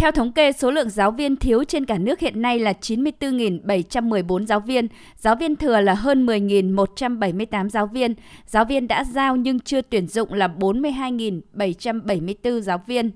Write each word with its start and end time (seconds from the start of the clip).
Theo 0.00 0.12
thống 0.12 0.32
kê, 0.32 0.52
số 0.52 0.70
lượng 0.70 0.90
giáo 0.90 1.10
viên 1.10 1.36
thiếu 1.36 1.64
trên 1.64 1.84
cả 1.84 1.98
nước 1.98 2.20
hiện 2.20 2.42
nay 2.42 2.58
là 2.58 2.72
94.714 2.80 4.46
giáo 4.46 4.60
viên, 4.60 4.88
giáo 5.16 5.36
viên 5.36 5.56
thừa 5.56 5.80
là 5.80 5.94
hơn 5.94 6.26
10.178 6.26 7.68
giáo 7.68 7.86
viên, 7.86 8.14
giáo 8.46 8.64
viên 8.64 8.88
đã 8.88 9.04
giao 9.04 9.36
nhưng 9.36 9.60
chưa 9.60 9.82
tuyển 9.82 10.06
dụng 10.06 10.32
là 10.32 10.48
42.774 10.58 12.60
giáo 12.60 12.82
viên. 12.86 13.10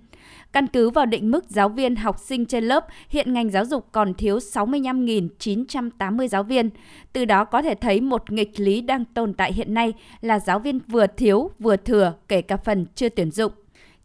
Căn 0.52 0.66
cứ 0.66 0.90
vào 0.90 1.06
định 1.06 1.30
mức 1.30 1.44
giáo 1.48 1.68
viên 1.68 1.96
học 1.96 2.18
sinh 2.18 2.46
trên 2.46 2.64
lớp, 2.64 2.86
hiện 3.08 3.32
ngành 3.32 3.50
giáo 3.50 3.64
dục 3.64 3.86
còn 3.92 4.14
thiếu 4.14 4.38
65.980 4.38 6.26
giáo 6.26 6.42
viên. 6.42 6.70
Từ 7.12 7.24
đó 7.24 7.44
có 7.44 7.62
thể 7.62 7.74
thấy 7.74 8.00
một 8.00 8.30
nghịch 8.30 8.60
lý 8.60 8.80
đang 8.80 9.04
tồn 9.04 9.34
tại 9.34 9.52
hiện 9.52 9.74
nay 9.74 9.92
là 10.20 10.38
giáo 10.38 10.58
viên 10.58 10.78
vừa 10.78 11.06
thiếu 11.06 11.50
vừa 11.58 11.76
thừa 11.76 12.12
kể 12.28 12.42
cả 12.42 12.56
phần 12.56 12.86
chưa 12.94 13.08
tuyển 13.08 13.30
dụng. 13.30 13.52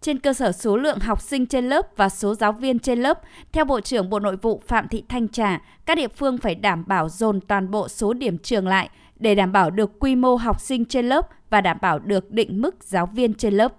Trên 0.02 0.20
cơ 0.20 0.34
sở 0.34 0.52
số 0.52 0.78
lượng 0.78 1.00
học 1.00 1.22
sinh 1.22 1.46
trên 1.46 1.70
lớp 1.70 1.88
và 1.98 2.10
số 2.10 2.36
giáo 2.36 2.52
viên 2.52 2.80
trên 2.80 3.00
lớp, 3.00 3.22
theo 3.52 3.66
Bộ 3.66 3.82
trưởng 3.82 4.10
Bộ 4.10 4.20
Nội 4.20 4.36
vụ 4.36 4.62
Phạm 4.68 4.88
Thị 4.88 5.04
Thanh 5.10 5.28
Trà, 5.28 5.62
các 5.86 5.96
địa 5.96 6.08
phương 6.08 6.38
phải 6.38 6.56
đảm 6.56 6.84
bảo 6.88 7.10
dồn 7.10 7.42
toàn 7.42 7.72
bộ 7.72 7.88
số 7.88 8.14
điểm 8.14 8.38
trường 8.38 8.68
lại 8.68 8.90
để 9.16 9.36
đảm 9.36 9.52
bảo 9.52 9.70
được 9.70 10.00
quy 10.00 10.16
mô 10.16 10.36
học 10.36 10.62
sinh 10.62 10.86
trên 10.86 11.10
lớp 11.10 11.28
và 11.50 11.62
đảm 11.62 11.78
bảo 11.82 12.00
được 12.00 12.32
định 12.32 12.62
mức 12.62 12.76
giáo 12.84 13.10
viên 13.14 13.34
trên 13.34 13.54
lớp. 13.54 13.74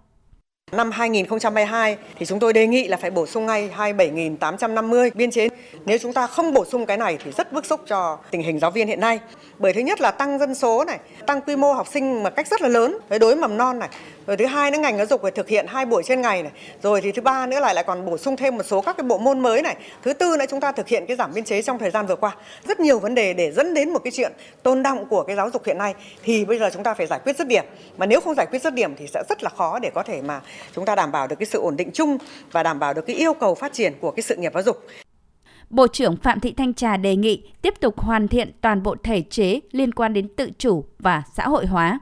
Năm 0.73 0.91
2022 0.91 1.97
thì 2.19 2.27
chúng 2.27 2.39
tôi 2.39 2.53
đề 2.53 2.67
nghị 2.67 2.89
là 2.89 2.97
phải 2.97 3.11
bổ 3.11 3.27
sung 3.27 3.47
ngay 3.47 3.71
27.850 3.77 5.11
biên 5.15 5.31
chế. 5.31 5.49
Nếu 5.85 5.99
chúng 5.99 6.13
ta 6.13 6.27
không 6.27 6.55
bổ 6.55 6.65
sung 6.65 6.87
cái 6.87 6.97
này 6.97 7.19
thì 7.25 7.31
rất 7.31 7.53
bức 7.53 7.67
xúc 7.67 7.81
cho 7.87 8.19
tình 8.31 8.43
hình 8.43 8.59
giáo 8.59 8.71
viên 8.71 8.89
hiện 8.89 9.01
nay. 9.01 9.21
Bởi 9.59 9.73
thứ 9.73 9.81
nhất 9.81 10.01
là 10.01 10.11
tăng 10.11 10.39
dân 10.39 10.55
số 10.55 10.85
này, 10.85 10.99
tăng 11.27 11.41
quy 11.41 11.57
mô 11.57 11.73
học 11.73 11.87
sinh 11.93 12.23
một 12.23 12.31
cách 12.37 12.49
rất 12.49 12.63
là 12.63 12.69
lớn 12.69 12.99
với 13.09 13.19
đối 13.19 13.37
mầm 13.37 13.57
non 13.57 13.79
này. 13.79 13.89
Rồi 14.31 14.37
thứ 14.37 14.47
hai 14.47 14.71
nữa, 14.71 14.79
ngành 14.79 14.97
giáo 14.97 15.07
dục 15.07 15.23
phải 15.23 15.31
thực 15.31 15.49
hiện 15.49 15.67
hai 15.69 15.87
buổi 15.87 16.03
trên 16.03 16.21
ngày 16.21 16.43
này. 16.43 16.53
Rồi 16.83 17.01
thì 17.01 17.13
thứ 17.13 17.23
ba 17.23 17.47
nữa 17.47 17.61
lại 17.61 17.75
lại 17.75 17.85
còn 17.85 18.07
bổ 18.07 18.19
sung 18.19 18.37
thêm 18.37 18.57
một 18.57 18.63
số 18.63 18.81
các 18.81 18.97
cái 18.97 19.05
bộ 19.05 19.19
môn 19.19 19.41
mới 19.41 19.63
này. 19.63 19.77
Thứ 20.03 20.13
tư 20.13 20.37
nữa, 20.39 20.45
chúng 20.51 20.61
ta 20.61 20.73
thực 20.73 20.89
hiện 20.89 21.05
cái 21.07 21.17
giảm 21.17 21.35
biên 21.35 21.45
chế 21.45 21.63
trong 21.63 21.79
thời 21.79 21.91
gian 21.91 22.07
vừa 22.07 22.17
qua. 22.17 22.37
Rất 22.69 22.81
nhiều 22.81 22.99
vấn 22.99 23.15
đề 23.15 23.35
để 23.35 23.53
dẫn 23.53 23.75
đến 23.75 23.93
một 23.93 23.99
cái 24.05 24.11
chuyện 24.11 24.33
tôn 24.63 24.83
động 24.83 25.07
của 25.09 25.23
cái 25.23 25.37
giáo 25.37 25.51
dục 25.51 25.65
hiện 25.67 25.79
nay 25.79 25.95
thì 26.23 26.45
bây 26.45 26.59
giờ 26.59 26.71
chúng 26.73 26.83
ta 26.83 26.95
phải 26.95 27.07
giải 27.07 27.21
quyết 27.25 27.37
dứt 27.39 27.47
điểm. 27.47 27.65
Mà 27.99 28.07
nếu 28.07 28.21
không 28.21 28.35
giải 28.35 28.47
quyết 28.51 28.63
dứt 28.63 28.75
điểm 28.75 28.95
thì 28.97 29.07
sẽ 29.07 29.23
rất 29.29 29.43
là 29.43 29.51
khó 29.51 29.79
để 29.79 29.91
có 29.95 30.03
thể 30.03 30.23
mà 30.23 30.41
chúng 30.75 30.85
ta 30.85 30.95
đảm 30.95 31.13
bảo 31.13 31.27
được 31.27 31.37
cái 31.39 31.47
sự 31.47 31.61
ổn 31.61 31.77
định 31.77 31.91
chung 31.93 32.19
và 32.53 32.63
đảm 32.63 32.79
bảo 32.79 32.95
được 32.95 33.07
cái 33.07 33.17
yêu 33.17 33.35
cầu 33.35 33.55
phát 33.55 33.73
triển 33.73 33.93
của 34.01 34.11
cái 34.11 34.23
sự 34.23 34.37
nghiệp 34.37 34.53
giáo 34.55 34.63
dục. 34.63 34.87
Bộ 35.71 35.87
trưởng 35.87 36.17
Phạm 36.17 36.41
Thị 36.41 36.55
Thanh 36.57 36.75
Trà 36.75 36.97
đề 36.97 37.17
nghị 37.17 37.43
tiếp 37.63 37.75
tục 37.81 38.01
hoàn 38.01 38.29
thiện 38.29 38.53
toàn 38.61 38.83
bộ 38.83 38.97
thể 39.03 39.23
chế 39.31 39.61
liên 39.71 39.95
quan 39.95 40.13
đến 40.13 40.29
tự 40.37 40.51
chủ 40.59 40.85
và 40.99 41.23
xã 41.37 41.49
hội 41.49 41.67
hóa. 41.67 42.01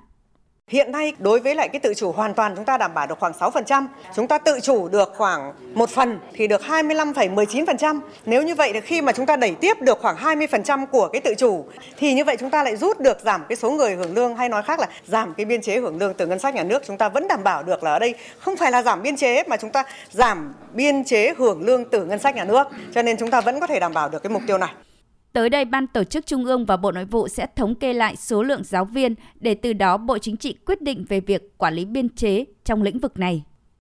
Hiện 0.69 0.92
nay 0.92 1.12
đối 1.19 1.41
với 1.41 1.55
lại 1.55 1.69
cái 1.69 1.80
tự 1.80 1.94
chủ 1.94 2.12
hoàn 2.12 2.34
toàn 2.34 2.56
chúng 2.56 2.64
ta 2.64 2.78
đảm 2.78 2.94
bảo 2.94 3.06
được 3.06 3.19
khoảng 3.19 3.33
6%, 3.33 3.86
chúng 4.16 4.28
ta 4.28 4.38
tự 4.38 4.61
chủ 4.61 4.88
được 4.88 5.12
khoảng 5.16 5.52
một 5.74 5.91
phần 5.91 6.19
thì 6.33 6.47
được 6.47 6.61
25,19%. 6.62 8.00
Nếu 8.27 8.42
như 8.42 8.55
vậy 8.55 8.70
thì 8.72 8.80
khi 8.80 9.02
mà 9.02 9.12
chúng 9.12 9.27
ta 9.27 9.36
đẩy 9.36 9.55
tiếp 9.61 9.80
được 9.80 9.98
khoảng 10.00 10.16
20% 10.16 10.86
của 10.86 11.08
cái 11.08 11.20
tự 11.20 11.34
chủ 11.39 11.64
thì 11.96 12.14
như 12.14 12.24
vậy 12.24 12.36
chúng 12.41 12.50
ta 12.50 12.62
lại 12.62 12.77
rút 12.77 13.00
được 13.00 13.20
giảm 13.20 13.44
cái 13.48 13.56
số 13.56 13.70
người 13.70 13.94
hưởng 13.94 14.14
lương 14.14 14.36
hay 14.36 14.48
nói 14.48 14.62
khác 14.62 14.80
là 14.80 14.89
giảm 15.06 15.34
cái 15.34 15.46
biên 15.46 15.61
chế 15.61 15.77
hưởng 15.77 15.98
lương 15.98 16.14
từ 16.14 16.27
ngân 16.27 16.39
sách 16.39 16.55
nhà 16.55 16.64
nước. 16.64 16.83
Chúng 16.86 16.98
ta 16.98 17.08
vẫn 17.08 17.28
đảm 17.28 17.44
bảo 17.44 17.62
được 17.62 17.83
là 17.83 17.92
ở 17.92 17.98
đây 17.98 18.14
không 18.39 18.56
phải 18.56 18.70
là 18.70 18.83
giảm 18.83 19.02
biên 19.02 19.16
chế 19.16 19.42
mà 19.46 19.56
chúng 19.56 19.70
ta 19.70 19.84
giảm 20.11 20.55
biên 20.72 21.05
chế 21.05 21.34
hưởng 21.39 21.66
lương 21.66 21.84
từ 21.84 22.05
ngân 22.05 22.19
sách 22.19 22.36
nhà 22.36 22.44
nước. 22.44 22.66
Cho 22.94 23.02
nên 23.02 23.16
chúng 23.16 23.30
ta 23.30 23.41
vẫn 23.41 23.61
có 23.61 23.66
thể 23.66 23.80
đảm 23.80 23.94
bảo 23.94 24.08
được 24.08 24.22
cái 24.22 24.30
mục 24.30 24.42
tiêu 24.46 24.58
này. 24.58 24.70
Tới 25.32 25.50
đây, 25.50 25.64
Ban 25.64 25.86
Tổ 25.86 26.04
chức 26.04 26.26
Trung 26.26 26.44
ương 26.44 26.64
và 26.64 26.76
Bộ 26.76 26.92
Nội 26.92 27.04
vụ 27.04 27.28
sẽ 27.28 27.46
thống 27.56 27.74
kê 27.74 27.92
lại 27.92 28.16
số 28.16 28.42
lượng 28.42 28.64
giáo 28.64 28.84
viên 28.84 29.14
để 29.40 29.54
từ 29.54 29.72
đó 29.72 29.96
Bộ 29.96 30.18
Chính 30.18 30.36
trị 30.36 30.56
quyết 30.66 30.82
định 30.82 31.04
về 31.08 31.20
việc 31.20 31.58
quản 31.58 31.74
lý 31.74 31.84
biên 31.84 32.08
chế 32.08 32.44
trong 32.64 32.82
lĩnh 32.82 32.98
vực 32.98 33.18
này. 33.18 33.44